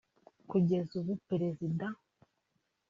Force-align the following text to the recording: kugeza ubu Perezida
kugeza 0.49 0.91
ubu 0.99 1.13
Perezida 1.27 1.85